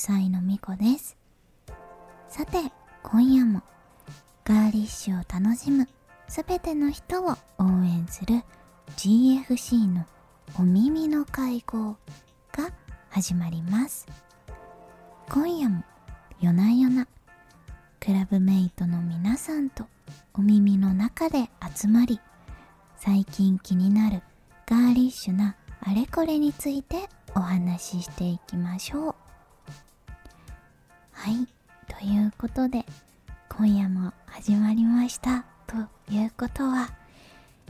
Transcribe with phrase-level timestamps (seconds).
[0.00, 1.16] クラブ主催のみこです。
[2.28, 2.72] さて
[3.02, 3.60] 今夜も
[4.44, 5.86] ガーリッシュを楽しむ
[6.26, 8.42] すべての人を応援する
[8.96, 10.06] GFC の
[10.58, 11.96] お耳の会合
[12.52, 12.70] が
[13.10, 14.06] 始まります。
[15.28, 15.84] 今夜も
[16.40, 17.06] 夜な夜な
[18.00, 19.84] クラブメイトの皆さんと
[20.32, 22.18] お耳の中で集まり
[22.96, 24.22] 最近気になる
[24.66, 29.29] ガーリッシュなあれこれについてお話ししていきましょう。
[31.22, 31.46] はい。
[31.86, 32.86] ということで
[33.50, 35.76] 今夜も始まりましたと
[36.10, 36.88] いうことは、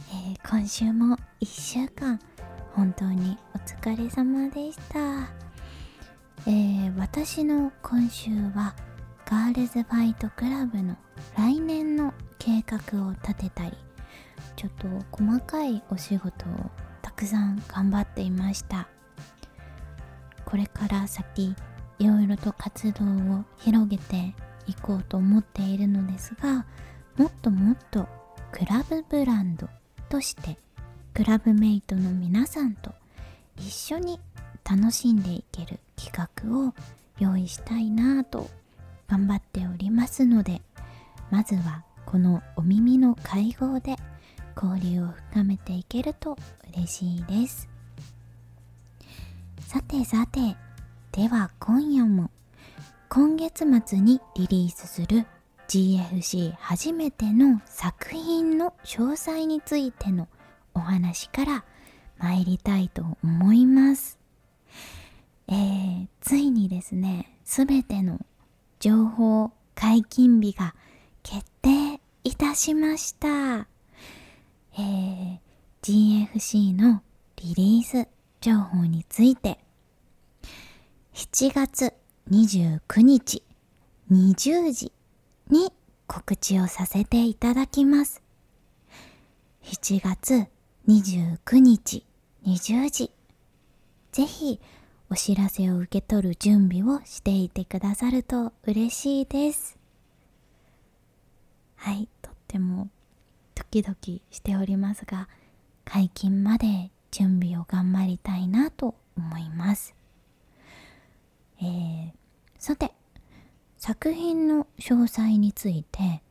[0.09, 2.21] えー、今週も1週間
[2.77, 5.01] 本当にお疲れ様でした、
[6.47, 8.77] えー、私の今週は
[9.27, 10.97] ガールズバイトクラブの
[11.37, 13.77] 来年の計画を立てたり
[14.55, 16.71] ちょっと細かいお仕事を
[17.03, 18.87] たくさん頑張っていました。
[20.45, 21.55] これから先
[22.01, 24.35] いろいろと活動を広げて
[24.67, 26.67] いこうと思っているのですが
[27.17, 28.09] もっともっと
[28.51, 29.69] クラブブランド
[30.09, 30.59] として
[31.13, 32.91] クラブメイトの皆さんと
[33.59, 34.19] 一緒に
[34.69, 36.75] 楽しんでいける企画を
[37.19, 38.49] 用意したいなぁと
[39.07, 40.63] 頑張っておりますので
[41.31, 43.97] まずはこのお耳の会合で
[44.57, 46.37] 交流を深めていけると
[46.75, 47.69] 嬉しいです。
[49.61, 50.57] さてさて
[51.13, 52.31] では今夜も
[53.09, 55.27] 今月末にリリースする
[55.67, 60.29] GFC 初めての作品の詳細についての
[60.73, 61.65] お話から
[62.19, 64.21] 参りたいと思います。
[65.49, 68.21] えー、ついにですね、すべての
[68.79, 70.77] 情報解禁日が
[71.25, 73.67] 決定いたしました。
[74.75, 75.39] えー、
[75.83, 77.03] GFC の
[77.35, 78.07] リリース
[78.41, 79.59] 情報について
[81.21, 81.93] 7月
[82.31, 83.43] 29日
[84.11, 84.91] 20時
[85.51, 85.71] に
[86.07, 88.23] 告知をさせていただきます。
[89.65, 90.47] 7月
[90.89, 92.07] 29日
[92.47, 93.11] 20時
[94.13, 94.61] ぜひ
[95.11, 99.79] お知らせを受け取る準備をしていてくださると嬉しいです。
[101.77, 102.89] はい、とっても
[103.55, 105.29] ドキドキしておりますが
[105.85, 110.00] 解禁まで準備を頑張りたいなと思います。
[111.63, 112.13] えー、
[112.59, 112.93] さて
[113.77, 116.23] 作品の詳細について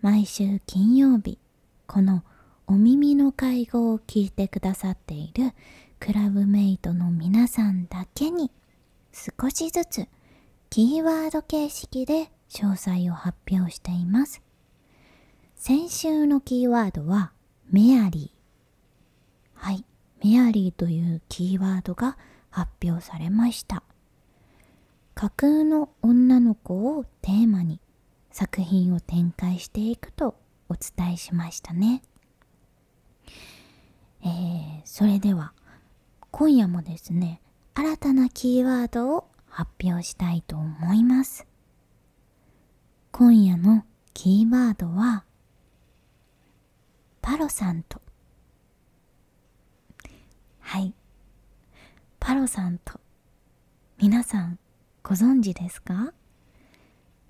[0.00, 1.38] 毎週金曜日
[1.86, 2.22] この
[2.66, 5.52] お耳の会合を聞いてくださっている
[6.00, 8.50] クラブメイトの皆さんだけに
[9.12, 10.06] 少しずつ
[10.70, 14.42] キーワード形式で詳細を発表しています。
[15.56, 17.32] 先週のキーワードは
[17.70, 18.38] メアリー。
[19.54, 19.84] はい、
[20.22, 22.16] メアリーというキーワードが
[22.50, 23.82] 発表されました。
[25.20, 27.80] 架空の女の子をテーマに
[28.30, 30.36] 作品を展開していくと
[30.68, 32.02] お伝えしましたね。
[34.22, 35.54] えー、それでは
[36.30, 37.40] 今夜もですね
[37.74, 41.48] 新たなキーワードを発表したいと思います。
[43.10, 43.82] 今夜の
[44.14, 45.24] キーワードは
[47.22, 48.00] パロさんと
[50.60, 50.94] はい
[52.20, 53.00] パロさんと
[53.98, 54.60] 皆さん
[55.02, 56.12] ご存知ですか？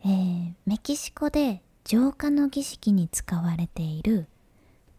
[0.05, 4.27] えー、メキシコで浄化の儀式に使われている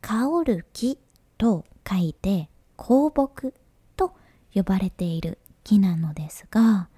[0.01, 0.97] 香る木
[1.37, 3.53] と書いて香木
[3.95, 4.13] と
[4.53, 6.89] 呼ばれている木なのですが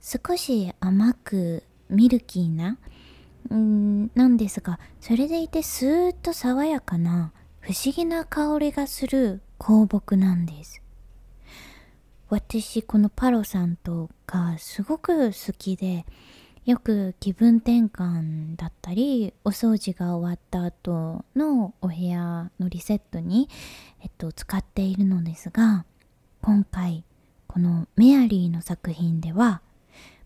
[0.00, 2.78] 少し甘くミルキーな
[3.50, 10.82] うんなんですがそれでいてスーッと爽やかな不思議な香りがする香木なんです。
[12.28, 16.04] 私このパロさんとかすごく好きで
[16.64, 23.48] よく気分転換だったりお掃除が終わった後のお部屋のリセットに、
[24.02, 25.84] えっと、使っているのですが
[26.40, 27.04] 今回
[27.46, 29.60] このメアリーの作品では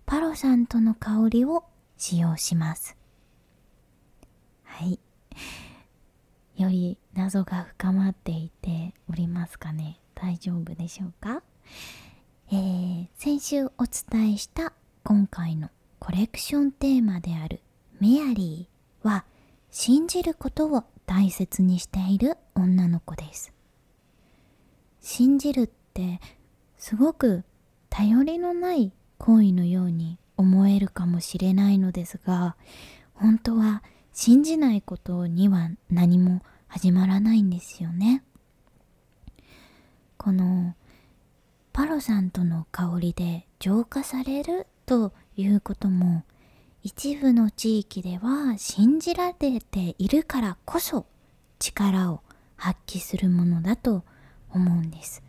[0.06, 1.65] パロさんとの香りを
[1.99, 2.97] 使用します。
[4.62, 4.99] はい。
[6.56, 10.00] より謎が深まっていておりますかね。
[10.15, 11.43] 大丈夫でしょうか？
[12.50, 13.70] えー、先週お
[14.11, 14.73] 伝えした
[15.05, 17.61] 今回のコレクションテーマである
[18.00, 19.25] メアリーは
[19.70, 23.53] 信じることを大切にしている女の子です。
[25.00, 26.20] 信じるって
[26.76, 27.44] すごく
[27.91, 32.56] 頼りのない行為のように思えるかもしれないのですが
[33.14, 33.82] 本当は
[34.12, 38.23] 信じないことには何も始まらないんですよね。
[40.17, 40.75] この
[41.78, 46.25] パロさんとの香りで浄化されるということも
[46.82, 51.06] 一部の地域では信じられているからこそ
[51.60, 52.20] 力を
[52.56, 54.02] 発揮するものだと
[54.50, 55.22] 思うんです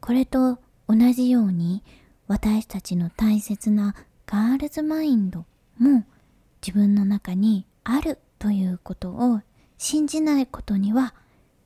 [0.00, 1.84] これと同じように
[2.26, 3.94] 私たちの大切な
[4.26, 5.46] ガールズマインド
[5.78, 6.04] も
[6.60, 9.42] 自分の中にあるということを
[9.78, 11.14] 信じないことには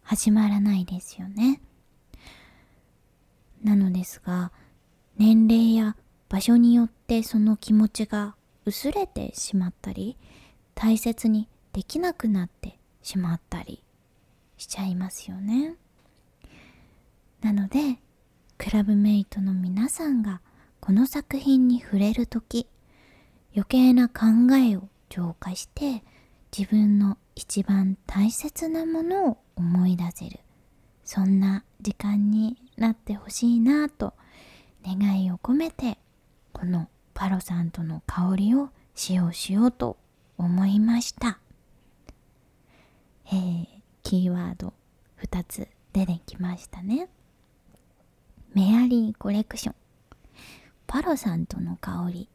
[0.03, 1.63] 始まらないですよね。
[3.65, 4.53] なのですが
[5.17, 5.97] 年齢や
[6.29, 10.17] 場所によってその気持ちが薄れてしまったり
[10.75, 13.83] 大切にできなくなってしまったり
[14.57, 15.75] しちゃいますよね。
[17.41, 17.99] なので
[18.57, 20.41] クラブメイトの皆さんが
[20.81, 22.67] この作品に触れる時
[23.55, 24.25] 余計な考
[24.55, 26.03] えを浄化して
[26.57, 30.41] 自分の一番大切なものを思い出せる
[31.05, 34.15] そんな時間になってほしいなと
[34.87, 35.99] 願いを込めて
[36.53, 39.97] このパロさんとの香りを使用しようと
[40.37, 41.39] 思いました。
[43.27, 43.67] えー、
[44.03, 44.75] キーワード
[45.23, 47.09] 2つ出てきましたね。
[48.53, 49.75] メアリーコレクション。
[50.87, 52.29] パロさんとの香り。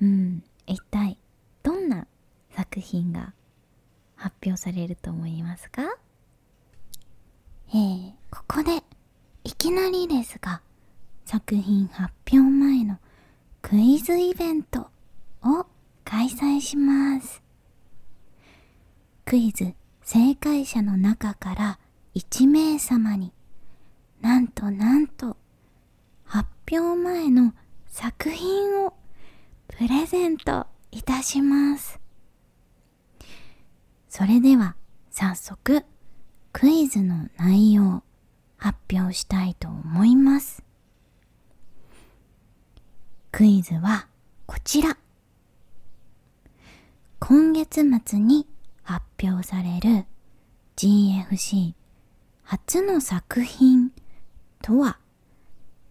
[0.00, 1.18] うん一体
[1.62, 2.06] どんな
[2.50, 3.34] 作品が
[4.16, 5.82] 発表されると思いますか？
[7.70, 8.82] えー、ここで
[9.58, 10.62] きなりですが
[11.24, 12.98] 作品発表前の
[13.60, 14.88] クイズイベント
[15.42, 15.66] を
[16.04, 17.42] 開催します。
[19.24, 21.78] クイズ正解者の中から
[22.14, 23.32] 1名様に
[24.20, 25.36] なんとなんと
[26.24, 27.52] 発表前の
[27.88, 28.94] 作品を
[29.66, 32.00] プレゼントいたします。
[34.08, 34.76] それでは
[35.10, 35.84] 早速
[36.52, 38.02] クイズの内容
[38.58, 40.62] 発表したいと思います。
[43.32, 44.06] クイズは
[44.46, 44.98] こちら。
[47.20, 48.46] 今月末に
[48.82, 50.04] 発表される
[50.76, 51.74] GFC
[52.42, 53.92] 初の作品
[54.62, 54.98] とは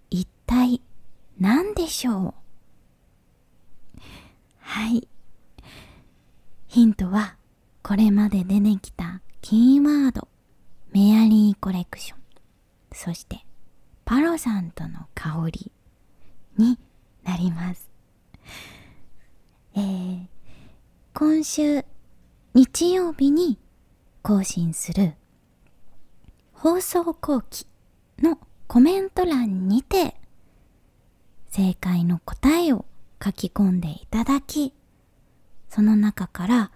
[0.10, 0.82] 一体
[1.40, 2.34] 何でしょ
[3.96, 4.02] う？
[4.60, 5.08] はい。
[6.68, 7.36] ヒントは
[7.84, 10.28] これまで出てきたキーワード
[10.92, 12.18] メアリーコレクション。
[12.98, 13.46] そして
[14.06, 15.72] パロさんとの香り
[16.58, 16.80] に
[17.24, 17.92] なります。
[19.76, 20.26] えー、
[21.14, 21.86] 今週
[22.56, 23.60] 日曜日に
[24.24, 25.14] 更新する
[26.54, 27.68] 放送後期
[28.18, 30.16] のコメント欄にて
[31.50, 32.86] 正解の答えを
[33.24, 34.74] 書き込んでいただき
[35.70, 36.72] その中から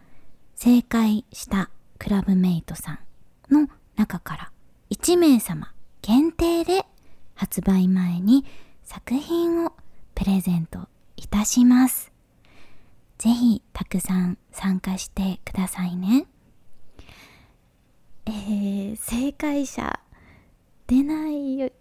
[0.53, 2.99] 正解したクラブメイトさ
[3.49, 4.51] んの中から
[4.91, 6.85] 1名様限定で
[7.35, 8.45] 発売前に
[8.83, 9.73] 作品を
[10.15, 12.11] プレゼントいたします。
[13.17, 16.25] ぜひたくさん参加してくださいね。
[18.25, 19.99] えー、正解者
[20.87, 21.71] 出ない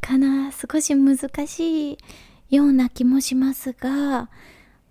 [0.00, 0.52] かな？
[0.52, 1.98] 少し難しい
[2.50, 4.28] ような気もしますが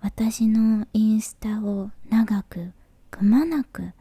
[0.01, 2.73] 私のインスタを長く
[3.11, 3.91] くまなく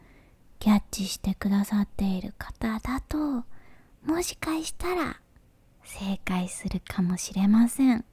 [0.59, 3.43] キャッチしてくださっている方だと
[4.05, 5.19] もしかしたら
[5.83, 8.05] 正解するかもしれません、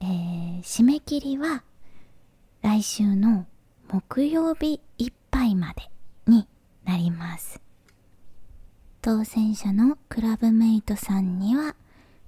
[0.00, 1.62] えー、締め切りは
[2.62, 3.46] 来週の
[3.88, 5.82] 木曜日いっぱいまで
[6.26, 6.46] に
[6.84, 7.60] なります
[9.02, 11.74] 当選者のクラブメイトさんには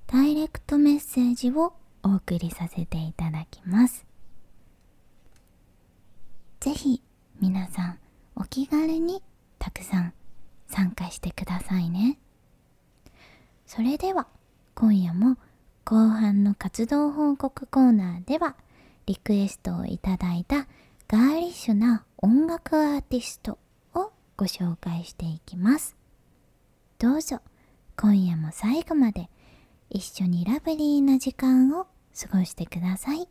[0.06, 4.04] ダイレクトメッセージをお送りさせていただきます。
[6.61, 7.02] ぜひ
[7.40, 7.99] 皆さん
[8.37, 9.22] お気軽に
[9.58, 10.12] たくさん
[10.73, 12.19] 参加してくださいね。
[13.67, 14.26] それでは
[14.75, 15.37] 今夜も
[15.85, 18.57] 後半の活動報告コーナーでは
[19.07, 20.67] リクエストをいただいた
[21.09, 23.59] ガーリッシュな音楽アーティスト
[23.95, 25.95] をご紹介していきます。
[26.99, 27.41] どうぞ
[27.97, 29.29] 今夜も最後まで
[29.91, 31.87] 一緒にラブリーな時間を
[32.19, 33.29] 過ごしてください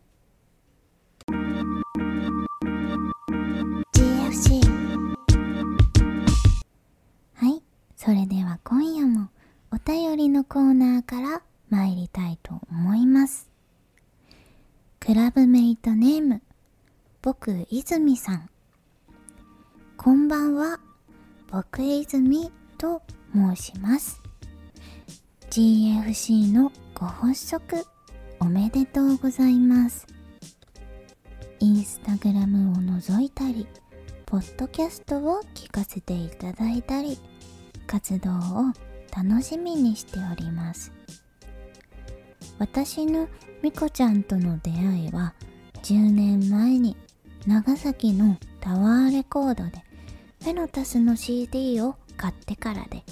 [8.03, 9.29] それでは今夜も
[9.71, 13.47] お便りのコーナーから参りたいと思います。
[14.99, 16.41] クラブメイトネーム
[17.21, 18.49] 僕泉さん。
[19.97, 20.79] こんばんは
[21.51, 23.03] 僕泉と
[23.35, 24.19] 申します。
[25.51, 27.85] GFC のご発足
[28.39, 30.07] おめでとうございます。
[31.59, 33.67] インスタグラムを覗いたり
[34.25, 37.19] ポッドキャストを聞かせていただいたり
[37.87, 38.35] 活動を
[39.15, 40.91] 楽しみにしております。
[42.59, 43.27] 私の
[43.61, 45.33] みこちゃんとの出会いは
[45.83, 46.95] 10年前に
[47.47, 49.83] 長崎のタワーレコードで
[50.43, 53.03] フェノタスの CD を買ってからで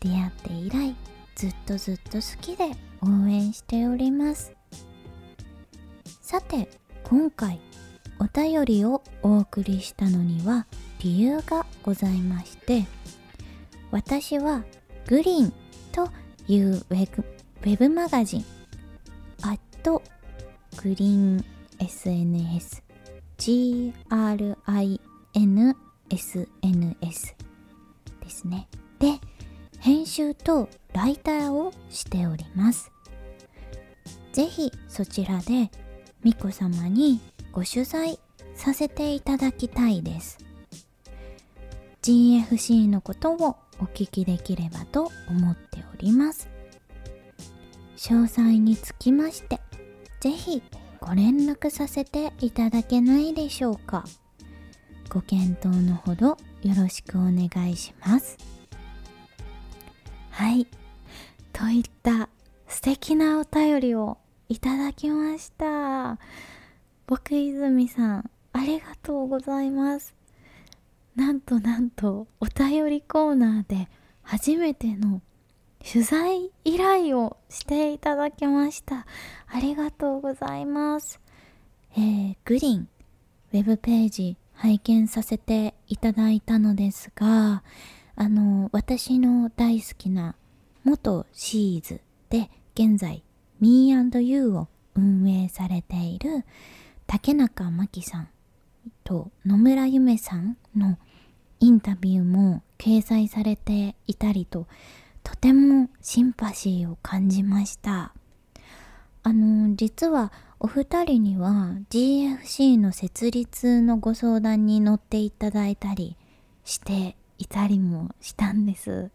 [0.00, 0.96] 出会って以来
[1.34, 2.64] ずっとずっと好きで
[3.00, 4.52] 応援しております。
[6.20, 6.68] さて
[7.04, 7.60] 今回
[8.18, 10.66] お便りをお送りしたのには
[11.00, 12.86] 理由がございまして
[13.92, 14.64] 私は
[15.06, 15.52] グリーン
[15.92, 16.08] と
[16.48, 18.44] いうウェブウェブマガジン
[19.42, 20.02] アット
[20.82, 21.44] グリーン
[21.78, 22.82] SNS
[23.36, 24.98] GRINSNS
[28.20, 28.66] ですね。
[28.98, 29.20] で
[29.78, 32.90] 編集とライターをしております。
[34.32, 35.70] ぜひそちらで
[36.24, 37.20] みこ様に
[37.52, 38.18] ご取材
[38.54, 40.38] させていただきたいです。
[42.00, 46.48] GFC のことをお聞きできればと思っております。
[47.96, 49.60] 詳細につきまして
[50.20, 50.62] ぜひ
[51.00, 54.04] ご連絡させていただけないでしょうか。
[55.08, 56.26] ご検討のほど
[56.62, 58.38] よろしくお願いします。
[60.30, 60.66] はい。
[61.52, 62.28] といった
[62.68, 64.16] 素敵なお便りを
[64.48, 66.18] いただきました。
[67.06, 70.21] 僕泉さんありがとうございます。
[71.16, 73.88] なんとなんとお便りコーナーで
[74.22, 75.20] 初めての
[75.84, 79.06] 取材依頼をしていただきました。
[79.48, 81.20] ありがとうございます。
[81.94, 82.88] えー、グリーン
[83.52, 87.62] ウェブページ拝見させていただいたのですが
[88.14, 90.34] あの私の大好きな
[90.84, 92.00] 元シーズ
[92.30, 93.22] で現在
[93.60, 96.44] Me&You を運営されている
[97.06, 98.28] 竹中真希さん
[99.04, 100.98] と野村ゆめさんの
[101.60, 104.66] インタビューも掲載されていたりと
[105.22, 108.12] とてもシンパシーを感じました。
[109.24, 116.16] あの実はお二人には GFC の設立のご相談に乗っていただいたり
[116.64, 119.10] していたりもしたんです。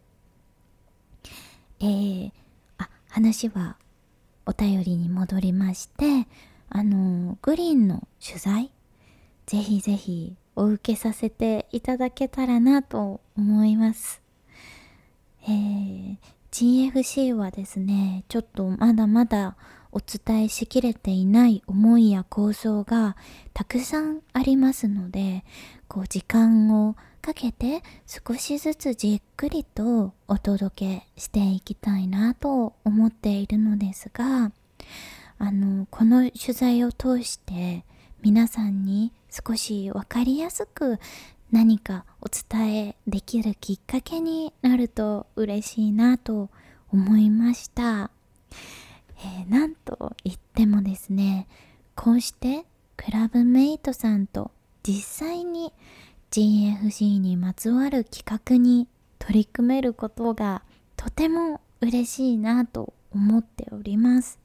[1.80, 2.32] えー、
[2.78, 3.78] あ話は
[4.46, 6.28] お便りに戻りまして
[6.70, 8.72] あのグリーンの取材
[9.46, 14.22] ぜひぜひお受けさせていただけたらなと思います。
[15.44, 16.18] えー、
[16.52, 19.56] GFC はですねちょっとまだまだ
[19.92, 23.16] お伝えしきれていない思いや構想が
[23.54, 25.46] たくさんありますので
[25.88, 34.52] こう時間をかけて少しずつじっくりとお届けしていきたいなと思っているのですが
[35.38, 37.86] あのこの取材を通して
[38.24, 39.14] 皆さんに
[39.46, 41.00] 少し分かりやすく
[41.52, 46.50] 何かお伝えできるきっかけになると嬉しいなと
[46.92, 48.10] 思いました、
[49.20, 51.48] えー、なんと言ってもですね
[51.96, 52.66] こうして
[52.96, 54.52] クラブメイトさんと
[54.84, 55.72] 実際に
[56.32, 58.88] GFC にまつわる企画に
[59.20, 60.64] 取り組めることが
[60.96, 64.40] とても嬉しいなと思っております、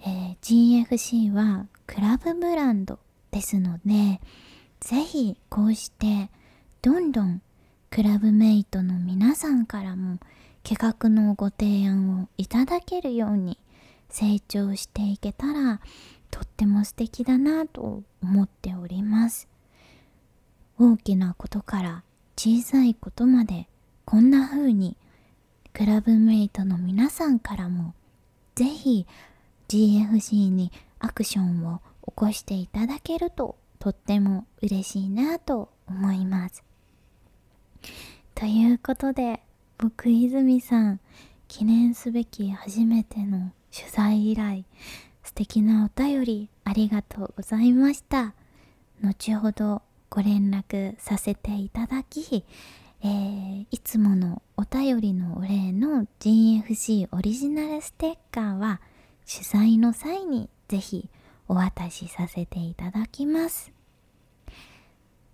[0.00, 2.98] えー、GFC はクラブブランド
[3.36, 4.18] ですので
[4.80, 6.30] ぜひこうして
[6.80, 7.42] どんどん
[7.90, 10.18] クラブメイトの皆さんからも
[10.62, 13.58] 企画のご提案をいただけるように
[14.08, 15.80] 成長していけたら
[16.30, 19.48] とっても素敵だなと思っております。
[20.78, 22.02] 大きなことから
[22.36, 23.68] 小さいことまで
[24.06, 24.96] こんな風に
[25.74, 27.94] クラブメイトの皆さんからも
[28.54, 29.06] ぜひ
[29.68, 36.64] GFC にアクションを起こしていただけるととっても嬉しいなと思います。
[38.34, 39.40] ということで
[39.78, 41.00] 僕泉さん
[41.48, 44.64] 記念すべき初めての取材依頼
[45.22, 48.34] 素敵なお便りありがとうございました
[49.02, 52.44] 後ほどご連絡させていただき、
[53.02, 58.80] えー、いつものお便りのお礼の GFC オリジナルステッカーは
[59.30, 61.08] 取材の際にぜひ
[61.48, 63.72] お渡しさせていただきます。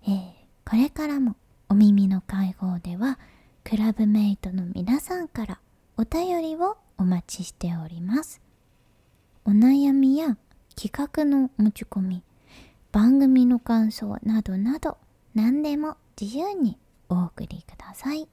[0.05, 0.21] えー、
[0.69, 1.35] これからも
[1.69, 3.19] お耳の会合では
[3.63, 5.59] クラブメイトの皆さんから
[5.97, 8.41] お便りをお待ちしております。
[9.45, 10.37] お悩みや
[10.75, 12.23] 企画の持ち込み、
[12.91, 14.97] 番組の感想などなど
[15.33, 16.77] 何でも自由に
[17.09, 18.27] お送りください。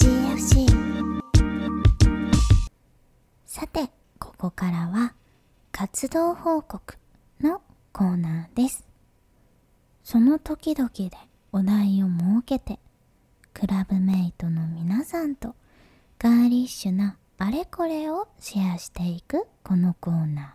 [0.00, 0.66] GFC
[3.44, 3.90] さて
[4.38, 5.14] ここからは
[5.72, 6.98] 活動報告
[7.40, 7.62] の
[7.92, 8.84] コーナーです。
[10.04, 11.10] その時々で
[11.52, 12.78] お題を設けて
[13.54, 15.54] クラブメイトの皆さんと
[16.18, 20.46] ガーリッシュなあれこれをシェアしていくこのコーナー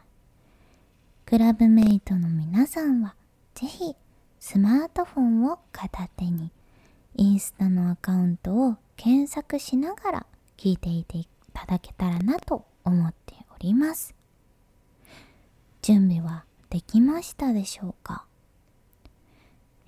[1.25, 3.15] クラブメイトの皆さんは
[3.55, 3.95] ぜひ
[4.39, 6.51] スマートフォンを片手に
[7.15, 14.15] インスタのアカウントを検索しながら聞いていていただけたらなと思っております。
[15.81, 18.25] 準備はできましたでしょうか、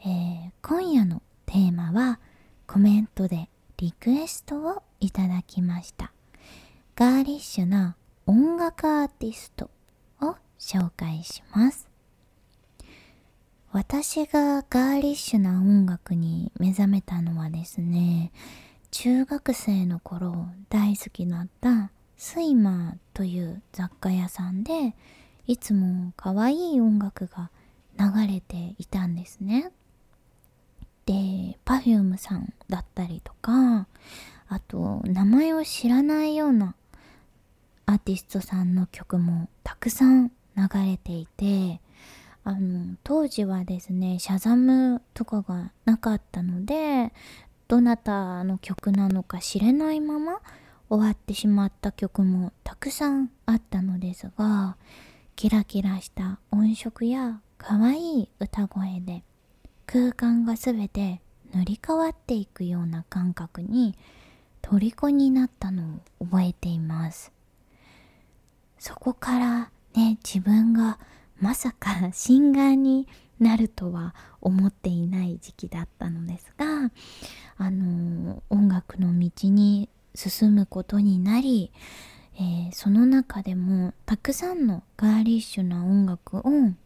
[0.01, 2.19] えー、今夜のテーマは
[2.65, 6.11] コメントでリクエストをいただきました。
[6.95, 9.69] ガーリッシュな音楽アーティスト
[10.21, 11.89] を紹介します。
[13.71, 18.31] 私がガーリッシュな音楽に目覚めたのはですね
[18.91, 24.95] 中学生の頃大好きだったスイマーという雑貨屋さんで
[25.45, 27.49] いつも可愛い音楽が
[27.99, 29.71] 流れていたんですね。
[31.05, 33.87] で Perfume さんだったりとか
[34.47, 36.75] あと名前を知らないような
[37.85, 41.81] アーティストさんの曲もたくさん流れていて
[42.45, 47.11] あの当時はですねシャザムとかがなかったので
[47.67, 50.39] どなたの曲なのか知れないまま
[50.89, 54.77] 終わってしまった曲もたくさんあったのですが
[55.35, 59.23] キラキラした音色や可愛い歌声で
[59.85, 61.21] 空間が全て
[61.53, 63.95] 塗り替わっていくような感覚に
[64.61, 67.31] 虜になったのを覚えています。
[68.79, 70.99] そこからね自分が
[71.39, 73.07] まさかシンガーに
[73.39, 76.91] なるとは思っていない時期だったのですが
[77.57, 81.71] あの音楽の道に進むことになり
[82.35, 86.43] えー、その中でもたくさんのガーリッシュな音楽を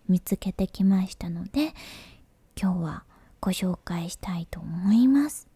[0.09, 1.73] 見つけてきましたので
[2.61, 3.03] 今日は
[3.39, 5.47] ご紹介したいと思います。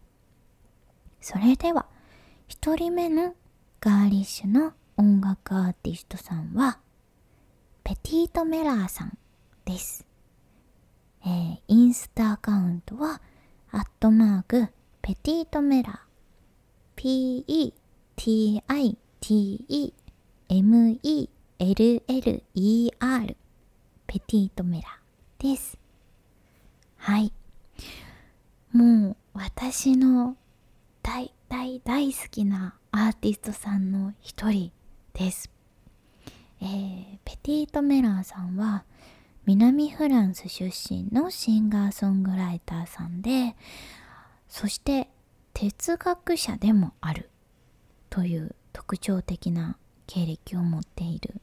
[1.19, 1.87] それでは
[2.49, 3.35] 1人目の
[3.79, 6.79] ガーリッシュの音楽アーティストさんは
[7.83, 9.17] ペティートメラーさん
[9.65, 10.05] です、
[11.25, 13.21] えー、インスタアカウントは
[13.71, 14.67] アットマーク
[15.01, 16.10] ペティートメラー。
[17.01, 19.65] P-E-T-I T-E-M-E-L-L-E-R
[24.05, 24.99] ペティートメラ
[25.39, 25.79] です。
[26.97, 27.33] はい。
[28.71, 30.37] もう私の
[31.01, 34.71] 大大大好きなアーティストさんの一人
[35.13, 35.49] です。
[36.61, 38.83] えー、ペティートメラーさんは
[39.47, 43.55] 南フランス出身のシンガーソングライターさんで
[44.47, 45.09] そして
[45.61, 47.29] 哲学者でもある。
[48.09, 51.35] という特徴的な経歴を持っている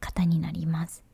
[0.00, 1.04] 方になります。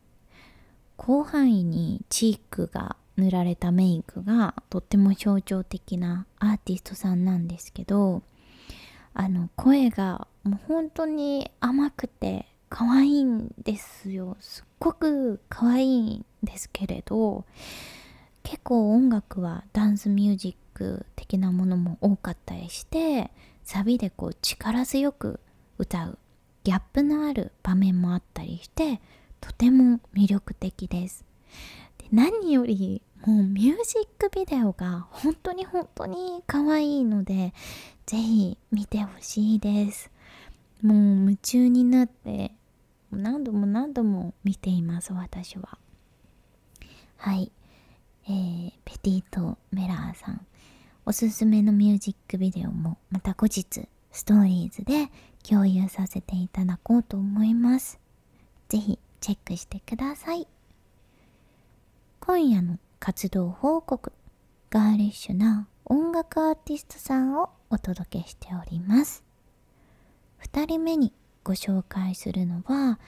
[0.99, 8.23] 広範囲にチークが塗られたメイクがとっても象徴的なアーティストさんなんですけど
[9.13, 14.39] あの声がもう本当に甘くて可愛いんですよ。
[14.41, 17.45] すっごく可愛いんですけれど
[18.43, 23.31] 結構音楽はダンスミュージック的なものも多かったりして
[23.63, 25.41] サビでこう力強く
[25.79, 26.19] 歌う
[26.65, 29.01] ギャップのある場面もあったりして
[29.41, 31.25] とても魅力的です。
[31.99, 37.55] で何よりもうミュージックビデオが本当に本当に可愛いので
[38.07, 40.11] ぜひ見てほしいです。
[40.83, 42.53] もう夢中になって
[43.11, 45.79] 何度も何度も見ています私は。
[47.17, 47.51] はい、
[48.27, 50.47] えー、ペティート・メラーさん。
[51.07, 55.11] おすすめのミュージックビデオもまた後日ストーリーズで
[55.47, 58.01] 共有させていただこうと思います。
[58.69, 60.49] ぜひチェックしてください。
[62.21, 64.13] 今夜の活動報告、
[64.71, 69.23] ガーリッシュな音楽アーティストさんをお届けしております。
[70.43, 71.13] 2人目に
[71.43, 72.99] ご紹介するのは、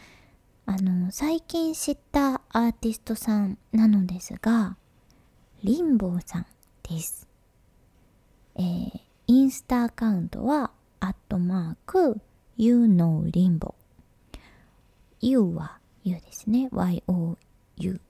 [0.66, 4.76] あの、最近知ったアーティストさんなのですが、
[5.62, 6.46] リンボーさん
[6.82, 7.25] です。
[8.58, 12.20] えー、インスタアカウントは、アットマーク、
[12.56, 13.74] you know リンボ。
[15.20, 16.68] you は you ですね。
[16.72, 18.00] y-o-u。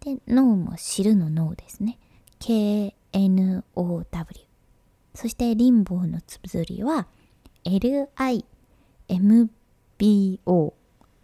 [0.00, 1.98] で、know も知るの know ですね。
[2.38, 4.46] k-n-o-w。
[5.14, 7.06] そしてリンボーのつづりは
[7.64, 8.44] l-i-m-b-o。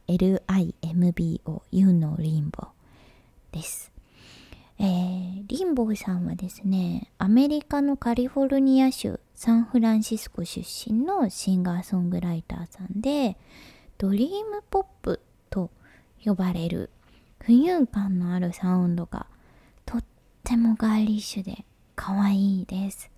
[0.09, 1.63] l-i-m-b-o。
[1.71, 2.69] you know リンボ
[3.53, 3.92] です。
[4.85, 13.37] えー、リンボーさんはですね、アメリカのカリフォルニア州サンフランシスコ出身のシンガーソングライターさんで、
[13.97, 15.71] ドリームポップと
[16.25, 16.91] 呼ばれる
[17.39, 19.27] 浮遊感のあるサウンドが
[19.87, 20.05] とっ
[20.43, 21.65] てもガーリッシュで
[21.95, 23.09] 可愛いです。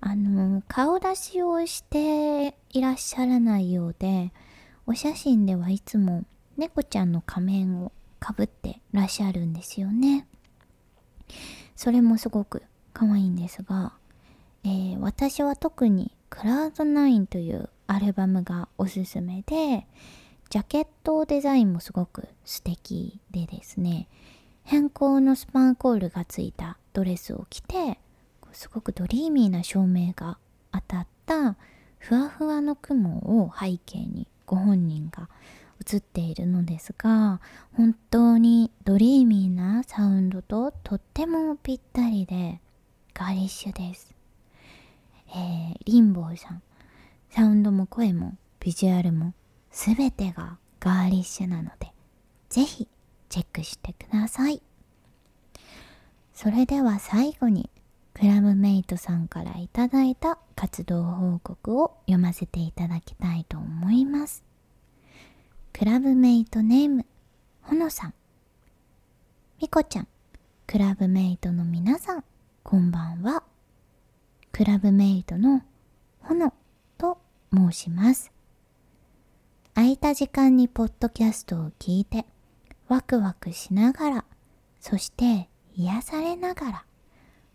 [0.00, 4.32] あの顔出しをしていらっしゃらないようで
[4.86, 6.24] お写真ではいつも
[6.56, 10.26] 猫ちゃんの仮面をかぶってらっしゃるんですよね
[11.76, 12.62] それもすごく
[12.92, 13.92] 可愛いんですが、
[14.64, 19.86] えー、私は特にクラウドナインというアルバムがおすすめで
[20.50, 24.08] ジャケットデザインもすごく素敵でですね
[24.64, 27.98] 偏光のスパンコールがついたドレスを着て
[28.52, 30.38] すごくドリーミーな照明が
[30.72, 31.56] 当たった
[31.98, 35.28] ふわふわの雲を背景にご本人が
[35.80, 37.40] 映っているのですが
[37.74, 42.60] 本当にドリーミーなサウンドととってもぴったりで
[43.14, 44.14] ガーリッシュです、
[45.30, 46.62] えー、リンボーさん。
[47.30, 49.34] サウンドも声もビジュアルも
[49.70, 51.92] 全てがガーリッシュなので
[52.48, 52.88] ぜひ
[53.28, 54.60] チェックしてください。
[56.34, 57.70] それでは最後に
[58.14, 64.49] クラブメイトさんからいただいた活動報告を読ませていただきたいと思います。
[65.72, 67.06] クラブメイトネーム、
[67.62, 68.14] ほのさん。
[69.60, 70.08] みこちゃん、
[70.66, 72.24] クラブメイトの皆さん、
[72.62, 73.44] こんばんは。
[74.52, 75.62] クラブメイトの
[76.20, 76.52] ほの
[76.98, 77.18] と
[77.54, 78.30] 申します。
[79.74, 82.26] 空いた時間にポッドキャストを聞いて、
[82.88, 84.24] ワクワクしながら、
[84.80, 86.84] そして癒されながら、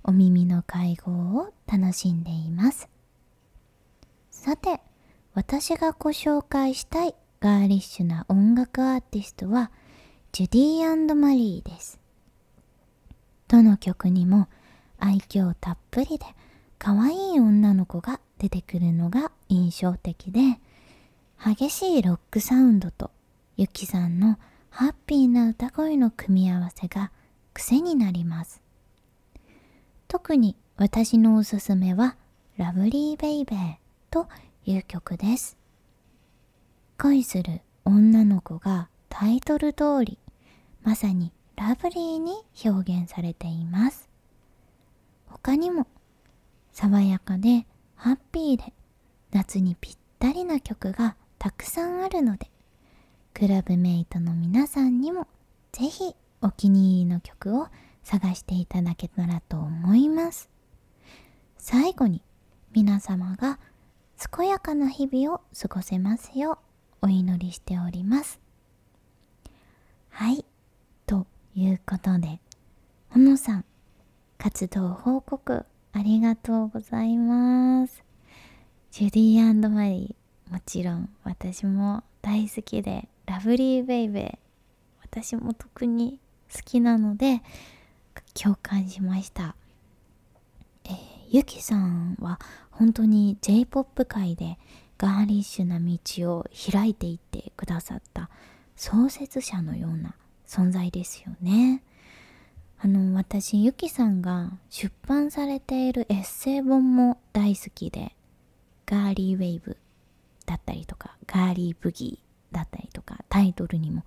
[0.03, 2.89] お耳の会合を楽しんでいます。
[4.31, 4.79] さて、
[5.35, 7.13] 私がご紹介したい
[7.45, 9.69] ガーリッシュな音楽アーティストは
[10.31, 11.99] ジュディマリーです。
[13.47, 14.47] どの曲にも
[14.97, 16.25] 愛嬌たっぷりで
[16.79, 20.59] 可愛い女の子が出てくるのが印象的で
[21.37, 23.11] 激しいロックサウンドと
[23.57, 24.39] ユキさんの
[24.71, 27.11] ハッピーな歌声の組み合わせが
[27.53, 28.59] 癖になります。
[30.07, 32.15] 特に私のおすすめは
[32.57, 33.75] ラブリーベイベー
[34.09, 34.29] と
[34.65, 35.59] いう曲です。
[36.97, 40.17] 恋する女の子がタイトル通り
[40.83, 44.09] まさにラブリーに表現されています。
[45.27, 45.87] 他にも
[46.71, 48.73] 爽やかでハッピーで
[49.31, 52.49] 夏にぴったりな曲がたくさんあるので
[53.33, 55.27] クラブメイトの皆さんにも
[55.71, 57.67] ぜひお気に入りの曲を
[58.03, 60.49] 探していただけたらと思います。
[61.57, 62.21] 最後に
[62.73, 63.59] 皆様が
[64.37, 66.64] 健やかな日々を過ごせますよう
[67.05, 68.39] お祈りしております。
[70.09, 70.43] はい。
[71.05, 72.39] ということで、
[73.11, 73.65] ほのさん、
[74.39, 78.03] 活動報告ありがとうございます。
[78.89, 84.37] ジュディマリー、もちろん私も大好きで、ラブリーベイベー、
[85.03, 86.17] 私も特に
[86.51, 87.43] 好きなので、
[88.33, 89.55] 共感しました。
[90.85, 90.93] えー、
[91.29, 92.39] ゆきさんは
[92.71, 94.57] 本当に J-POP 界で
[94.97, 98.29] ガーリッシュな道を開いていってくださった
[98.75, 100.15] 創設者のような
[100.47, 101.81] 存在ですよね。
[102.79, 108.13] あの私ゆきさんが出版されているエッセイ本も大好きで
[108.85, 109.77] ガーリーウェイブ
[110.45, 114.03] だったりとかガーリーブギーだったりとかタイトルにも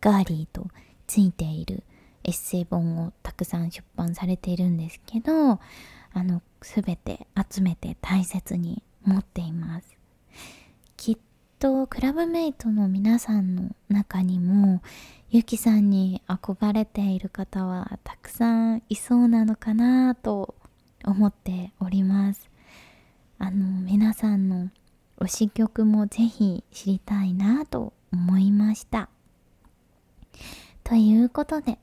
[0.00, 0.66] ガーリーと
[1.06, 1.84] ついている
[2.24, 5.60] エッセイ本をたくさん出版されているんですけど
[6.12, 9.95] あの全て集めて大切に持っています
[10.96, 11.16] きっ
[11.58, 14.82] とクラブメイトの皆さんの中にも
[15.30, 20.54] ゆきさんに憧れている方はたくさんいそうなのかなと
[21.04, 22.48] 思っております
[23.38, 24.70] あの皆さんの
[25.18, 29.08] 推し曲もぜひ知りたいなと思いました
[30.84, 31.78] ということで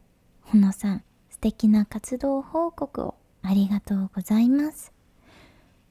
[0.53, 4.93] ほのさん、素敵な活動報告をありがとうございます。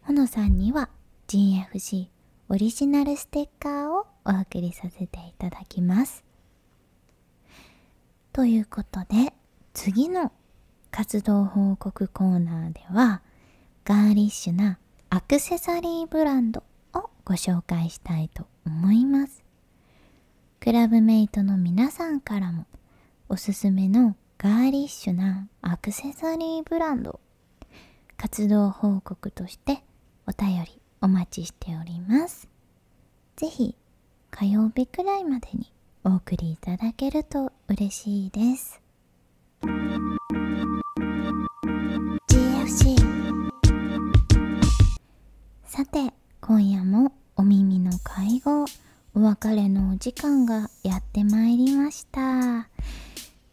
[0.03, 0.89] ほのさんには
[1.27, 2.07] GFC
[2.53, 6.23] オリジナルステッカーをお送りさせていただきます。
[8.31, 9.33] ということで、
[9.73, 10.31] 次の
[10.91, 13.23] 活動報告コーナーでは、
[13.87, 16.63] ガーリッシュなアクセサリーブランド
[16.93, 19.43] をご紹介したいと思います。
[20.61, 22.67] クラブメイトの皆さんからも
[23.31, 27.19] おすすめのガーリッシュなアクセサリーブランド
[28.19, 29.83] 活動報告として
[30.27, 32.49] お便りお待ちしております。
[33.37, 33.75] ぜひ
[34.31, 35.73] 火曜日くらいまでに
[36.05, 38.81] お送りいただけると嬉しいです。
[42.31, 42.97] GFC
[45.65, 48.65] さて今夜もお耳の会合
[49.15, 52.69] お別れのお時間がやってまいりました。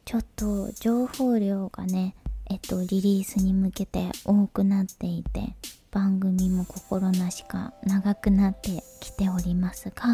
[0.05, 2.15] ちょっと情報量がね、
[2.49, 5.55] えっと、リリースに向けて多くなっていて、
[5.91, 10.13] 番組も心なしか長くなってきておりますが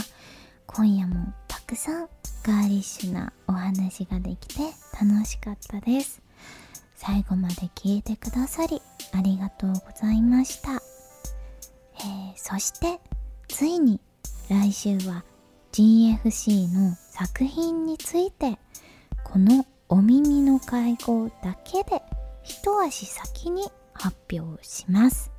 [0.65, 2.09] 今夜もたくさん
[2.43, 4.61] ガーリッシュなお話ができて
[5.01, 6.21] 楽しかったです。
[6.95, 12.99] 最後まで聞いてくださりありがとうございました、えー、そして
[13.47, 13.99] ついに
[14.49, 15.23] 来週は
[15.71, 18.57] GFC の作品について
[19.23, 22.01] このお耳の会合だけで
[22.43, 25.35] 一足先に発表します。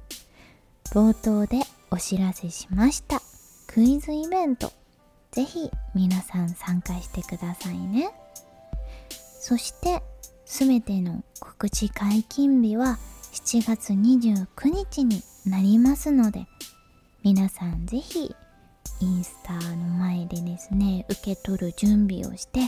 [0.93, 3.21] 冒頭でお知らせしました。
[3.67, 4.73] クイズイベント。
[5.33, 8.11] ぜひ皆さん参加してくださいね。
[9.41, 10.03] そして
[10.47, 12.99] 全ての告知解禁日は
[13.33, 16.47] 7月29日になりますので
[17.23, 18.35] 皆さんぜひ
[19.01, 22.61] インスタの前でですね受け取る準備をして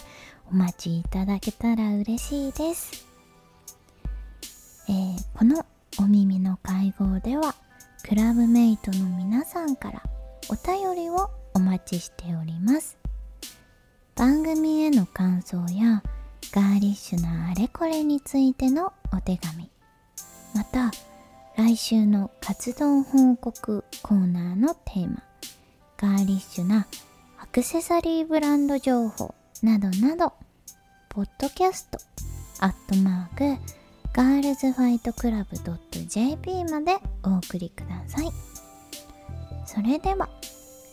[0.51, 3.07] お待ちいただけたら嬉しいです、
[4.89, 5.65] えー、この
[5.99, 7.55] お耳の会合では
[8.09, 10.03] クラブメイトの皆さんから
[10.49, 12.97] お便りをお待ちしております。
[14.17, 16.03] 番組への感想や
[16.51, 19.71] ガーリッシュなあれこれについてのお手紙
[20.55, 20.91] また
[21.59, 25.23] 来週の活動報告コーナーのテーマ
[25.99, 26.87] ガーリッシュな
[27.39, 30.33] アクセサリーブランド情報などなど
[31.11, 31.99] ポッドキャスト
[32.61, 33.78] アットマーク
[34.13, 35.57] ガールズファイトクラブ
[36.07, 38.31] .jp までお送りください。
[39.67, 40.29] それでは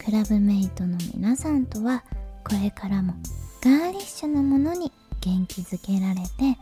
[0.03, 2.03] クラブメイトの皆さんとは
[2.43, 3.13] これからも
[3.61, 6.57] ガーリッシュなものに元気づけられて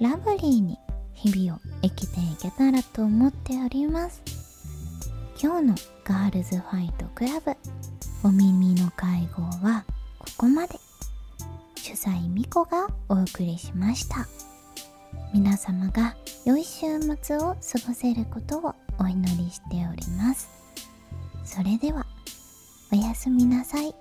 [0.00, 0.78] ラブリーに
[1.14, 4.22] 日々を生きていけたらと思っております。
[5.40, 5.74] 今日の
[6.04, 7.52] ガールズファイトクラブ
[8.24, 9.84] お耳の会合は
[10.18, 10.78] ここまで。
[11.76, 14.26] 主催みこがお送りしました。
[15.32, 16.14] 皆様が
[16.44, 20.50] 良い週末を過ごせることをお祈りしております
[21.44, 22.04] それでは
[22.92, 23.94] おやすみなさい。